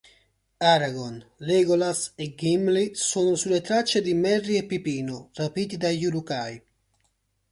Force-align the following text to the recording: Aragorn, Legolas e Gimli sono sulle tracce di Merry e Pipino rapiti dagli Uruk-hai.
Aragorn, 0.59 1.23
Legolas 1.39 2.11
e 2.17 2.33
Gimli 2.35 2.95
sono 2.95 3.35
sulle 3.35 3.61
tracce 3.61 4.01
di 4.01 4.15
Merry 4.15 4.55
e 4.57 4.65
Pipino 4.65 5.29
rapiti 5.35 5.77
dagli 5.77 6.05
Uruk-hai. 6.05 6.63